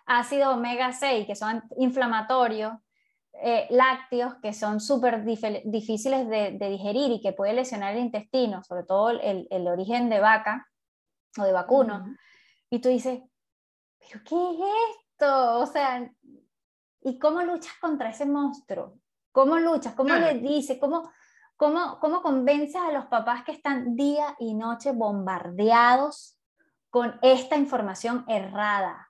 [0.09, 2.73] ácido omega 6, que son inflamatorios,
[3.41, 8.83] eh, lácteos, que son súper difíciles de, digerir y que puede lesionar el intestino, sobre
[8.83, 10.67] todo el, el origen de vaca
[11.39, 12.05] o de vacuno.
[12.69, 13.21] Y tú dices,
[14.01, 14.59] ¿pero qué es
[14.91, 15.61] esto?
[15.61, 16.11] O sea,
[17.03, 18.99] ¿y cómo luchas contra ese monstruo?
[19.31, 19.95] ¿Cómo luchas?
[19.95, 20.79] ¿Cómo le dices?
[20.81, 21.09] ¿Cómo,
[21.57, 26.39] cómo, ¿Cómo convences a los papás que están día y noche bombardeados
[26.91, 29.08] con esta información errada?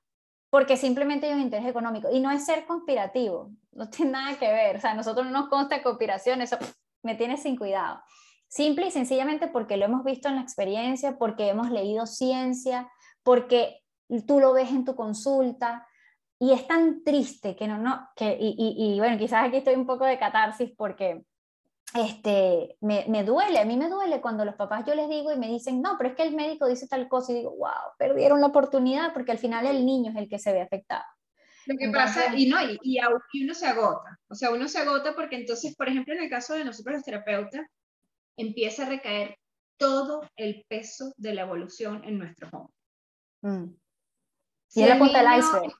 [0.51, 2.09] Porque simplemente hay un interés económico.
[2.11, 4.77] Y no es ser conspirativo, no tiene nada que ver.
[4.77, 6.57] O sea, a nosotros no nos consta conspiración, eso
[7.03, 8.01] me tiene sin cuidado.
[8.49, 12.91] Simple y sencillamente porque lo hemos visto en la experiencia, porque hemos leído ciencia,
[13.23, 13.83] porque
[14.27, 15.87] tú lo ves en tu consulta.
[16.41, 19.75] Y es tan triste que no, no, que, y, y, y bueno, quizás aquí estoy
[19.75, 21.25] un poco de catarsis porque
[21.95, 25.39] este, me, me, duele, a mí me duele cuando los papás yo les digo y
[25.39, 28.41] me dicen, no, pero es que el médico dice tal cosa y digo, wow, perdieron
[28.41, 31.05] la oportunidad porque al final el niño es el que se ve afectado.
[31.67, 32.99] Lo que pasa, y no, y, y,
[33.45, 36.55] uno se agota, o sea, uno se agota porque entonces, por ejemplo, en el caso
[36.55, 37.67] de nosotros los terapeutas,
[38.39, 39.37] empieza a recaer
[39.77, 42.75] todo el peso de la evolución en nuestro hombro.
[43.43, 43.77] Mm.
[44.69, 45.73] Si la punta del iceberg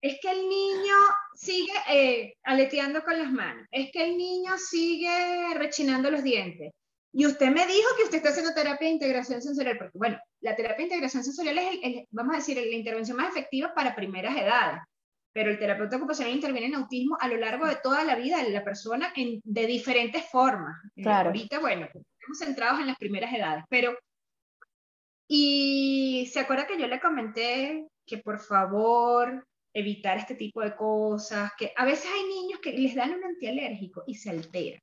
[0.00, 0.94] es que el niño
[1.34, 6.72] sigue eh, aleteando con las manos, es que el niño sigue rechinando los dientes.
[7.12, 10.54] Y usted me dijo que usted está haciendo terapia de integración sensorial, porque bueno, la
[10.54, 14.80] terapia de integración sensorial es, vamos a decir, la intervención más efectiva para primeras edades,
[15.32, 18.50] pero el terapeuta ocupacional interviene en autismo a lo largo de toda la vida de
[18.50, 20.76] la persona en, de diferentes formas.
[20.96, 21.30] Eh, claro.
[21.30, 23.96] ahorita, bueno, estamos centrados en las primeras edades, pero...
[25.30, 29.46] Y se acuerda que yo le comenté que por favor
[29.80, 34.04] evitar este tipo de cosas, que a veces hay niños que les dan un antialérgico
[34.06, 34.80] y se alteran.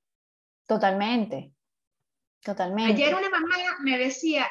[0.68, 1.54] Totalmente,
[2.42, 2.94] totalmente.
[2.94, 4.48] Ayer una mamá me decía,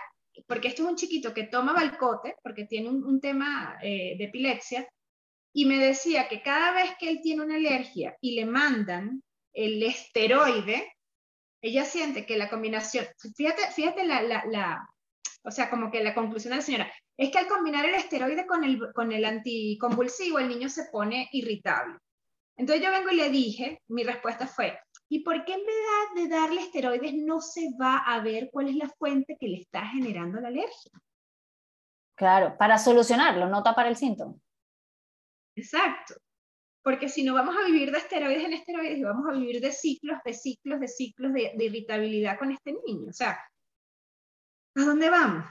[0.46, 4.88] porque este es un chiquito que toma balcote, porque tiene un, tema eh, de epilepsia,
[5.52, 9.82] y me decía que cada vez que él tiene una alergia y le mandan el
[9.82, 10.92] esteroide,
[11.62, 14.93] ella siente que la combinación, fíjate, fíjate la, la, la
[15.44, 18.46] o sea, como que la conclusión de la señora, es que al combinar el esteroide
[18.46, 21.98] con el, con el anticonvulsivo, el niño se pone irritable.
[22.56, 24.78] Entonces yo vengo y le dije, mi respuesta fue,
[25.08, 28.76] ¿y por qué en vez de darle esteroides no se va a ver cuál es
[28.76, 30.92] la fuente que le está generando la alergia?
[32.16, 34.34] Claro, para solucionarlo, no tapar el síntoma.
[35.56, 36.14] Exacto.
[36.82, 39.72] Porque si no vamos a vivir de esteroides en esteroides y vamos a vivir de
[39.72, 43.08] ciclos, de ciclos, de ciclos de, de irritabilidad con este niño.
[43.08, 43.38] O sea,
[44.76, 45.44] ¿a dónde vamos?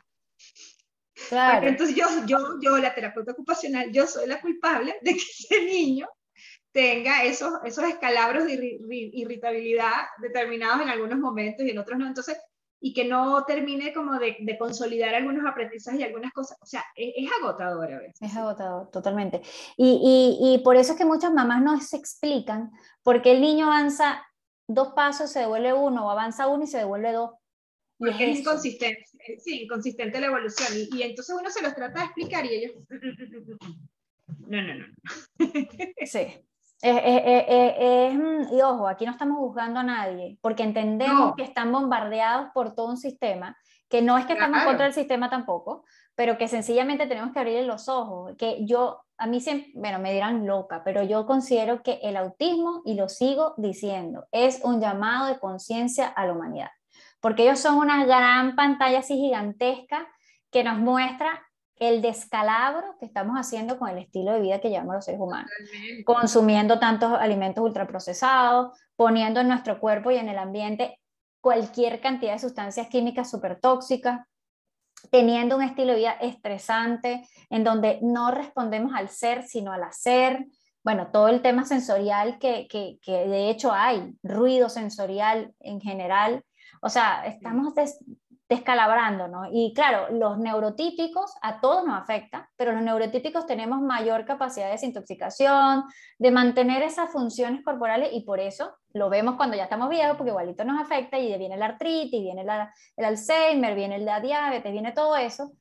[1.30, 1.68] Claro.
[1.68, 6.08] entonces yo, yo, yo, la terapeuta ocupacional, yo soy la culpable de que ese niño
[6.72, 8.80] tenga esos, esos escalabros de
[9.14, 12.08] irritabilidad determinados en algunos momentos y en otros no.
[12.08, 12.38] Entonces,
[12.82, 16.58] y que no termine como de, de consolidar algunos aprendizajes y algunas cosas.
[16.62, 18.18] O sea, es, es agotador a veces.
[18.20, 19.42] Es agotador, totalmente.
[19.78, 22.72] Y, y, y por eso es que muchas mamás no se explican
[23.02, 24.22] por qué el niño avanza
[24.68, 27.32] dos pasos, se devuelve uno, o avanza uno y se devuelve dos
[28.12, 29.06] Porque es, inconsistente,
[29.40, 30.68] sí, inconsistente la evolución.
[30.76, 32.74] Y, y, entonces uno se los trata de explicar y ellos...
[34.48, 34.86] No, no, no.
[36.06, 36.28] Sí.
[36.82, 42.88] y ojo, aquí no estamos juzgando a nadie, porque entendemos que están bombardeados por todo
[42.88, 43.58] un sistema,
[43.90, 45.86] que no es que estamos contra el sistema tampoco,
[46.16, 50.14] pero que sencillamente tenemos que abrir los ojos, que yo, a mí siempre, bueno, me
[50.14, 55.28] dirán loca, pero yo considero que el autismo, y lo sigo diciendo, es un llamado
[55.28, 56.70] de conciencia a la humanidad,
[57.24, 60.10] porque ellos son una gran pantalla así gigantesca
[60.52, 61.42] que nos muestra
[61.78, 65.50] el descalabro que estamos haciendo con el estilo de vida que llevamos los seres humanos,
[66.04, 71.00] consumiendo tantos alimentos ultraprocesados, poniendo en nuestro cuerpo y en el ambiente
[71.40, 74.28] cualquier cantidad de sustancias químicas súper tóxicas,
[75.10, 80.46] teniendo un estilo de vida estresante, en donde no respondemos al ser, sino al hacer.
[80.84, 86.44] Bueno, todo el tema sensorial que, que, que de hecho hay, ruido sensorial en general.
[86.84, 87.74] O sea, estamos
[88.50, 89.48] descalabrándonos.
[89.54, 94.74] Y claro, los neurotípicos a todos nos afecta, pero los neurotípicos tenemos mayor capacidad de
[94.74, 95.86] desintoxicación,
[96.20, 100.32] de mantener esas funciones corporales y por eso lo vemos cuando ya estamos viejos, porque
[100.32, 105.16] igualito nos afecta y viene la artritis, viene el Alzheimer, viene la diabetes, viene todo
[105.16, 105.54] eso.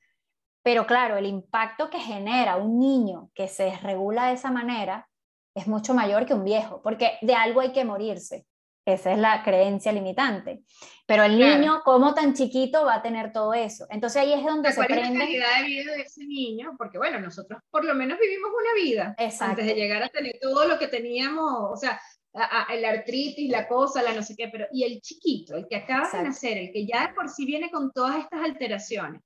[0.64, 5.08] Pero claro, el impacto que genera un niño que se desregula de esa manera
[5.54, 8.44] es mucho mayor que un viejo, porque de algo hay que morirse.
[8.84, 10.62] Esa es la creencia limitante.
[11.06, 13.86] Pero el niño, como tan chiquito, va a tener todo eso.
[13.90, 15.18] Entonces ahí es donde se prende.
[15.18, 16.74] la calidad de vida de ese niño?
[16.76, 20.66] Porque bueno, nosotros por lo menos vivimos una vida antes de llegar a tener todo
[20.66, 22.00] lo que teníamos, o sea,
[22.32, 26.08] la artritis, la cosa, la no sé qué, pero y el chiquito, el que acaba
[26.10, 29.20] de nacer, el que ya por sí viene con todas estas alteraciones.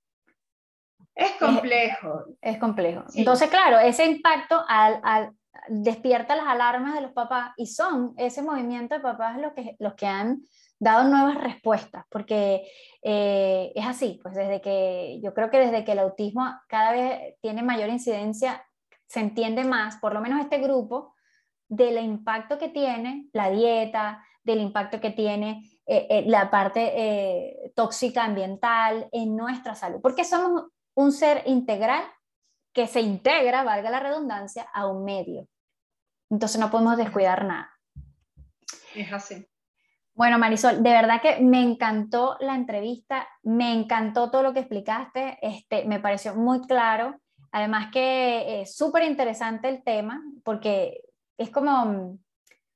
[1.15, 2.25] Es complejo.
[2.43, 3.05] Es, complejo.
[3.15, 5.31] Entonces, claro, ese impacto al, al,
[5.69, 9.95] despierta las alarmas de los papás y son ese movimiento de papás los que, los
[9.95, 10.43] que han
[10.79, 12.69] dado nuevas respuestas, porque
[13.03, 17.35] eh, es así, pues desde que yo creo que desde que el autismo cada vez
[17.41, 18.65] tiene mayor incidencia,
[19.07, 21.15] se entiende más, por lo menos este grupo,
[21.69, 28.25] del impacto que tiene la dieta, del impacto que tiene eh, eh, la parte tóxica
[28.25, 32.05] ambiental en nuestra salud, porque somos un ser integral
[32.77, 35.49] que se integra, valga la redundancia, a un medio.
[36.29, 37.71] Entonces no podemos descuidar nada.
[38.95, 39.49] Es así.
[40.13, 45.39] Bueno, Marisol, de verdad que me encantó la entrevista, me encantó todo lo que explicaste,
[45.41, 47.19] este, me pareció muy claro,
[47.51, 51.01] además que es súper interesante el tema, porque
[51.39, 52.19] es como,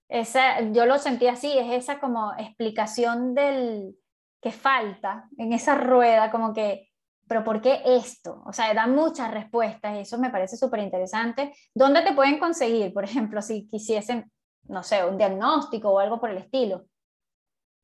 [0.09, 3.95] esa, yo lo sentí así, es esa como explicación del
[4.41, 6.90] que falta en esa rueda, como que
[7.31, 8.43] pero ¿por qué esto?
[8.45, 11.53] O sea, da muchas respuestas y eso me parece súper interesante.
[11.73, 14.25] ¿Dónde te pueden conseguir, por ejemplo, si quisiesen,
[14.65, 16.87] no sé, un diagnóstico o algo por el estilo?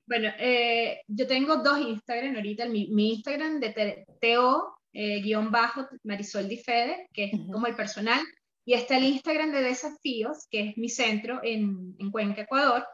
[0.04, 6.48] Bueno, eh, yo tengo dos Instagram ahorita, mi, Instagram de Teo, eh, guion bajo, Marisol
[6.48, 8.18] Di Fede, que es como el personal,
[8.64, 12.84] y está el Instagram de Desafíos, que es mi centro en, en Cuenca, Ecuador.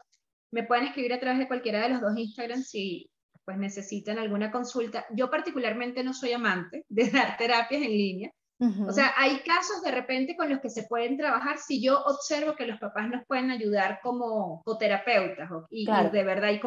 [0.51, 3.09] Me pueden escribir a través de cualquiera de los dos Instagram si,
[3.45, 5.05] pues necesitan alguna consulta.
[5.11, 8.31] Yo particularmente no soy amante de dar terapias en línea.
[8.87, 12.55] O sea, hay casos de repente con los que se pueden trabajar si yo observo
[12.55, 16.61] que los papás nos pueden ayudar como coterapeutas y, de verdad y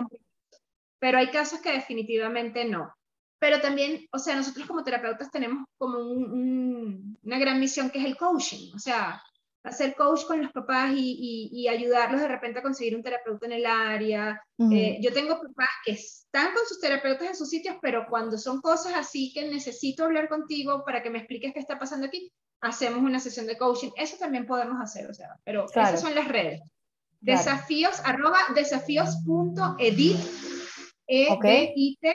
[0.99, 2.93] Pero hay casos que definitivamente no.
[3.39, 8.18] Pero también, o sea, nosotros como terapeutas tenemos como una gran misión que es el
[8.18, 8.74] coaching.
[8.74, 9.22] O sea,
[9.66, 13.52] hacer coach con los papás y, y, ayudarlos de repente a conseguir un terapeuta en
[13.52, 14.40] el área.
[14.70, 18.60] Eh, yo tengo papás que están con sus terapeutas en sus sitios, pero cuando son
[18.60, 23.00] cosas así que necesito hablar contigo para que me expliques qué está pasando aquí, hacemos
[23.00, 23.90] una sesión de coaching.
[23.96, 26.60] Eso también podemos hacer, o sea, pero esas son las redes.
[27.20, 30.16] Desafíos, arroba desafíos.edit,
[31.08, 32.14] e -T,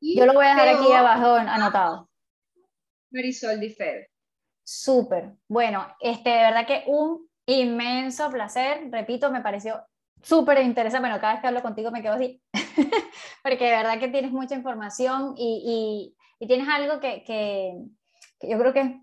[0.00, 2.08] Yo lo voy a dejar aquí abajo anotado.
[3.12, 3.70] Marisol Di
[4.64, 5.32] Súper.
[5.48, 8.88] Bueno, este, de verdad que un inmenso placer.
[8.90, 9.82] Repito, me pareció
[10.22, 11.06] súper interesante.
[11.06, 12.40] Bueno, cada vez que hablo contigo me quedo así,
[13.42, 17.76] porque de verdad que tienes mucha información y, y, tienes algo que, que,
[18.40, 19.00] yo creo que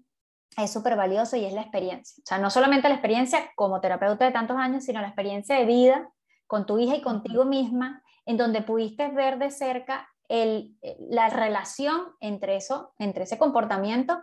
[0.57, 2.21] es súper valioso y es la experiencia.
[2.21, 5.65] O sea, no solamente la experiencia como terapeuta de tantos años, sino la experiencia de
[5.65, 6.09] vida
[6.47, 10.75] con tu hija y contigo misma, en donde pudiste ver de cerca el,
[11.09, 14.19] la relación entre eso, entre ese comportamiento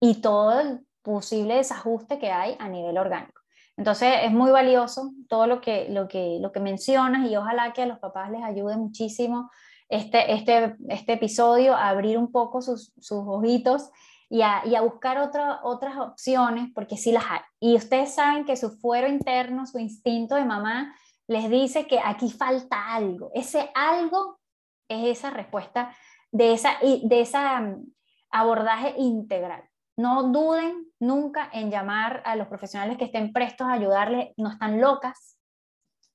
[0.00, 3.40] y todo el posible desajuste que hay a nivel orgánico.
[3.76, 7.82] Entonces es muy valioso todo lo que, lo que, lo que mencionas y ojalá que
[7.82, 9.50] a los papás les ayude muchísimo
[9.88, 13.90] este, este, este episodio a abrir un poco sus, sus ojitos
[14.28, 17.40] y a, y a buscar otra, otras opciones, porque sí las hay.
[17.60, 20.94] Y ustedes saben que su fuero interno, su instinto de mamá,
[21.26, 23.30] les dice que aquí falta algo.
[23.34, 24.40] Ese algo
[24.88, 25.94] es esa respuesta
[26.32, 27.86] de esa, de esa mm,
[28.30, 29.67] abordaje integral.
[29.98, 34.80] No duden nunca en llamar a los profesionales que estén prestos a ayudarles, no están
[34.80, 35.38] locas,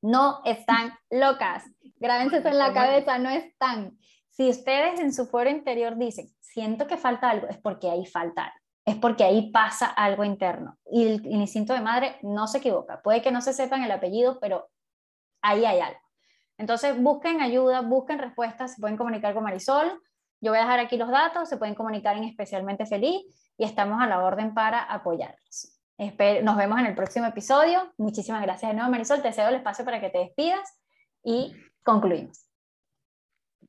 [0.02, 1.66] no están locas.
[1.98, 3.98] Grábense eso en la cabeza, no están.
[4.30, 8.46] Si ustedes en su fuero interior dicen, siento que falta algo, es porque ahí falta
[8.46, 10.78] algo es porque ahí pasa algo interno.
[10.86, 13.02] Y el, instinto de madre no se equivoca.
[13.02, 14.70] Puede que no se sepan el apellido, pero
[15.42, 16.00] ahí hay algo.
[16.58, 20.02] Entonces, busquen ayuda, busquen respuestas, se pueden comunicar con Marisol.
[20.42, 23.24] Yo voy a dejar aquí los datos, se pueden comunicar en Especialmente Feliz
[23.58, 25.80] y estamos a la orden para apoyarlos.
[25.98, 27.94] Nos vemos en el próximo episodio.
[27.98, 29.22] Muchísimas gracias de nuevo, Marisol.
[29.22, 30.68] Te cedo el espacio para que te despidas
[31.24, 32.50] y concluimos.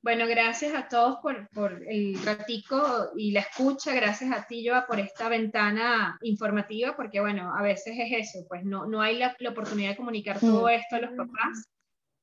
[0.03, 4.87] Bueno, gracias a todos por, por, el ratico y la escucha, gracias a ti, Joa,
[4.87, 9.35] por esta ventana informativa, porque bueno, a veces es eso, pues no, no hay la,
[9.49, 10.71] oportunidad de comunicar todo mm.
[10.71, 11.71] esto a los papás.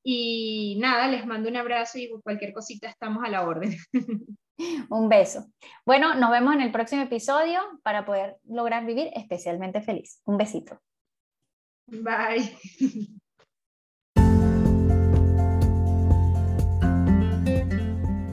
[0.04, 3.76] Y nada, les mando un abrazo y cualquier cosita estamos a la orden.
[4.90, 5.46] Un beso.
[5.86, 10.22] Bueno, nos vemos en el próximo episodio para poder lograr vivir especialmente feliz.
[10.26, 10.80] Un besito.
[11.88, 12.58] Bye.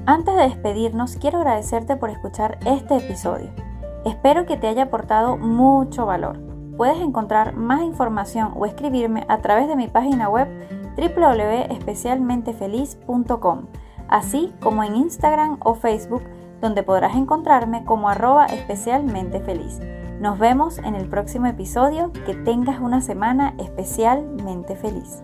[0.06, 3.52] Antes de despedirnos, quiero agradecerte por escuchar este episodio.
[4.06, 6.40] Espero que te haya aportado mucho valor.
[6.78, 10.48] Puedes encontrar más información o escribirme a través de mi página web
[10.98, 13.66] www.especialmentefeliz.com,
[14.08, 16.24] así como en Instagram o Facebook,
[16.60, 19.78] donde podrás encontrarme como arroba especialmente feliz.
[20.20, 22.10] Nos vemos en el próximo episodio.
[22.26, 25.22] Que tengas una semana especialmente feliz.